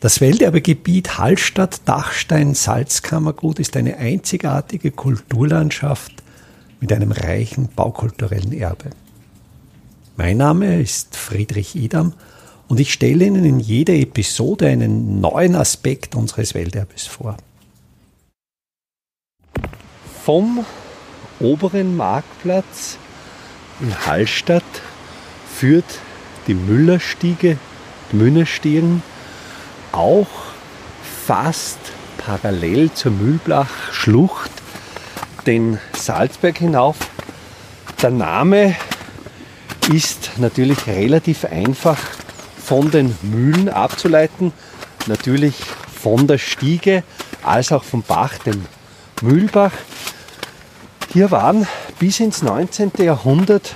[0.00, 6.12] Das Welterbegebiet Hallstatt-Dachstein-Salzkammergut ist eine einzigartige Kulturlandschaft
[6.80, 8.90] mit einem reichen baukulturellen Erbe.
[10.16, 12.12] Mein Name ist Friedrich Idam
[12.68, 17.36] und ich stelle Ihnen in jeder Episode einen neuen Aspekt unseres Welterbes vor.
[20.24, 20.64] Vom
[21.40, 22.98] oberen Marktplatz
[23.80, 24.62] in Hallstatt
[25.52, 25.98] führt
[26.46, 27.58] die Müllerstiege,
[28.12, 29.02] die Münnerstirn,
[29.92, 30.26] auch
[31.26, 31.78] fast
[32.18, 34.50] parallel zur Mühlblachschlucht
[35.46, 36.96] den Salzberg hinauf.
[38.02, 38.76] Der Name
[39.92, 41.98] ist natürlich relativ einfach
[42.62, 44.52] von den Mühlen abzuleiten,
[45.06, 45.54] natürlich
[46.02, 47.02] von der Stiege
[47.42, 48.66] als auch vom Bach, dem
[49.22, 49.72] Mühlbach.
[51.12, 51.66] Hier waren
[51.98, 52.92] bis ins 19.
[52.98, 53.74] Jahrhundert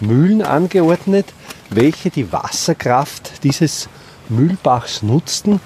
[0.00, 1.26] Mühlen angeordnet,
[1.70, 3.88] welche die Wasserkraft dieses
[4.36, 5.60] Mühlbachs nutzten,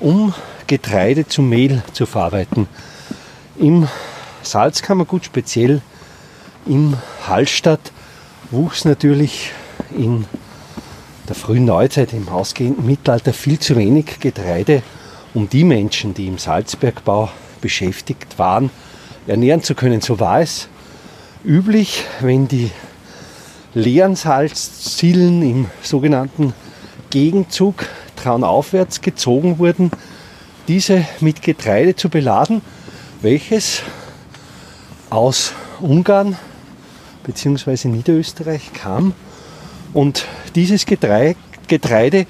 [0.00, 0.34] um
[0.66, 2.68] Getreide zu Mehl zu verarbeiten.
[3.58, 3.88] Im
[4.42, 5.80] Salzkammergut, speziell
[6.66, 7.92] im Hallstatt,
[8.50, 9.52] wuchs natürlich
[9.96, 10.26] in
[11.28, 14.82] der frühen Neuzeit, im ausgehenden Mittelalter, viel zu wenig Getreide,
[15.34, 18.70] um die Menschen, die im Salzbergbau beschäftigt waren,
[19.26, 20.00] ernähren zu können.
[20.00, 20.68] So war es
[21.44, 22.70] üblich, wenn die
[23.74, 26.52] leeren Salzzielen im sogenannten
[27.10, 27.86] Gegenzug
[28.22, 29.90] traunaufwärts gezogen wurden,
[30.68, 32.62] diese mit Getreide zu beladen,
[33.20, 33.82] welches
[35.10, 36.36] aus Ungarn
[37.24, 37.88] bzw.
[37.88, 39.14] Niederösterreich kam.
[39.92, 42.26] Und dieses Getreide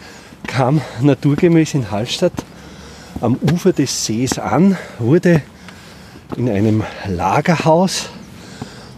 [0.46, 2.32] kam naturgemäß in Hallstatt
[3.20, 5.42] am Ufer des Sees an, wurde
[6.36, 8.08] in einem Lagerhaus,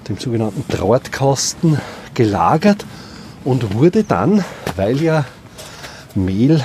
[0.08, 1.80] dem sogenannten Trautkasten,
[2.14, 2.86] gelagert
[3.44, 4.44] und wurde dann,
[4.76, 5.24] weil ja
[6.14, 6.64] Mehl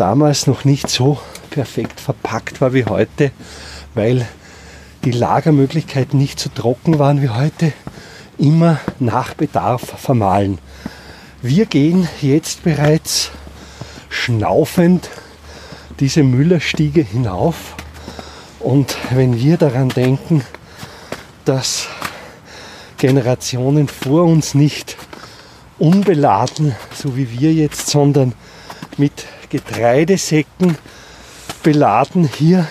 [0.00, 1.18] damals noch nicht so
[1.50, 3.32] perfekt verpackt war wie heute,
[3.94, 4.26] weil
[5.04, 7.72] die Lagermöglichkeiten nicht so trocken waren wie heute,
[8.38, 10.58] immer nach Bedarf vermahlen.
[11.42, 13.30] Wir gehen jetzt bereits
[14.08, 15.10] schnaufend
[16.00, 17.76] diese Müllerstiege hinauf
[18.58, 20.44] und wenn wir daran denken,
[21.44, 21.88] dass
[22.96, 24.96] Generationen vor uns nicht
[25.78, 28.32] unbeladen, so wie wir jetzt, sondern
[28.96, 30.78] mit Getreidesäcken
[31.62, 32.66] beladen hier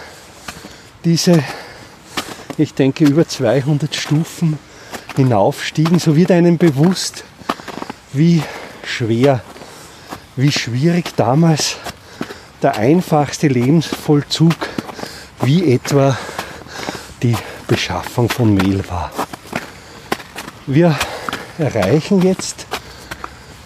[1.06, 1.44] diese,
[2.58, 4.58] ich denke, über 200 Stufen
[5.16, 6.00] hinaufstiegen.
[6.00, 7.26] So wird einem bewusst,
[8.14, 8.42] wie
[8.84, 9.42] schwer,
[10.36, 11.76] wie schwierig damals
[12.62, 14.56] der einfachste Lebensvollzug
[15.42, 16.18] wie etwa
[17.24, 17.36] die
[17.68, 19.12] Beschaffung von Mehl war.
[20.66, 20.98] Wir
[21.58, 22.66] erreichen jetzt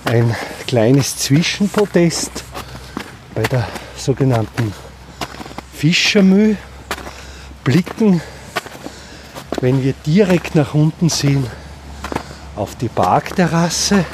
[0.06, 0.36] ein
[0.68, 2.43] kleines Zwischenpodest
[3.34, 4.74] bei der sogenannten
[5.74, 6.58] Fischermühl,
[7.64, 8.22] blicken,
[9.62, 11.48] wenn wir direkt nach unten sehen,
[12.56, 14.06] auf die Parkterrasse.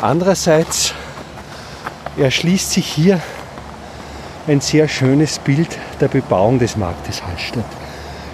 [0.00, 0.94] Andererseits
[2.18, 3.20] erschließt sich hier
[4.46, 7.64] ein sehr schönes Bild der Bebauung des Marktes Hallstatt.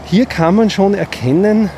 [0.07, 1.71] Hier kann man schon erkennen,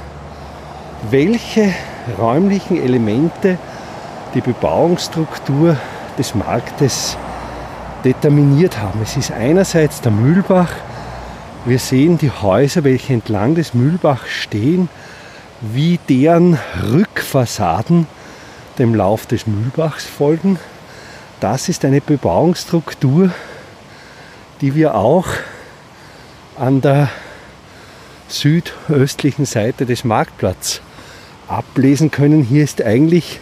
[1.10, 1.74] welche
[2.18, 3.58] räumlichen Elemente
[4.34, 5.76] die Bebauungsstruktur
[6.16, 7.16] des Marktes
[8.04, 9.00] determiniert haben.
[9.02, 10.70] Es ist einerseits der Mühlbach.
[11.64, 14.88] Wir sehen die Häuser, welche entlang des Mühlbachs stehen,
[15.60, 16.58] wie deren
[16.90, 18.06] Rückfassaden
[18.78, 20.58] dem Lauf des Mühlbachs folgen.
[21.40, 23.30] Das ist eine Bebauungsstruktur,
[24.60, 25.26] die wir auch
[26.58, 27.08] an der
[28.28, 30.80] südöstlichen Seite des Marktplatzes
[31.48, 32.42] ablesen können.
[32.42, 33.40] Hier ist eigentlich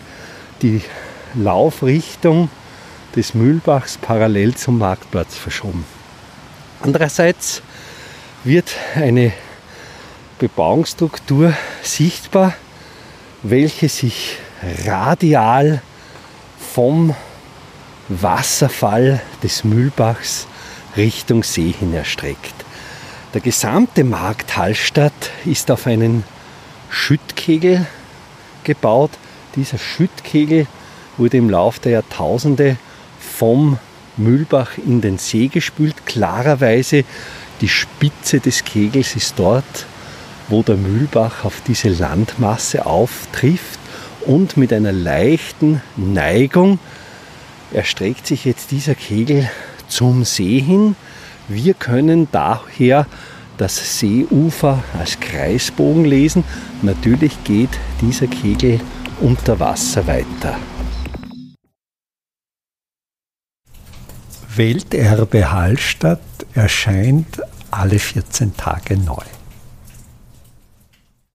[0.62, 0.82] die
[1.34, 2.50] Laufrichtung
[3.16, 5.84] des Mühlbachs parallel zum Marktplatz verschoben.
[6.80, 7.62] Andererseits
[8.44, 9.32] wird eine
[10.38, 12.54] Bebauungsstruktur sichtbar,
[13.42, 14.38] welche sich
[14.84, 15.82] radial
[16.72, 17.14] vom
[18.08, 20.46] Wasserfall des Mühlbachs
[20.96, 22.54] Richtung See hin erstreckt.
[23.34, 26.24] Der gesamte Markt Hallstatt ist auf einen
[26.88, 27.86] Schüttkegel
[28.64, 29.12] gebaut.
[29.54, 30.66] Dieser Schüttkegel
[31.16, 32.76] wurde im Laufe der Jahrtausende
[33.20, 33.78] vom
[34.16, 36.06] Mühlbach in den See gespült.
[36.06, 37.04] Klarerweise
[37.60, 39.86] die Spitze des Kegels ist dort,
[40.48, 43.78] wo der Mühlbach auf diese Landmasse auftrifft
[44.26, 46.78] und mit einer leichten Neigung
[47.72, 49.48] erstreckt sich jetzt dieser Kegel
[49.88, 50.96] zum See hin.
[51.48, 53.06] Wir können daher
[53.58, 56.44] das Seeufer als Kreisbogen lesen.
[56.82, 57.70] Natürlich geht
[58.00, 58.80] dieser Kegel
[59.20, 60.58] unter Wasser weiter.
[64.56, 66.20] Welterbe Hallstatt
[66.54, 69.22] erscheint alle 14 Tage neu.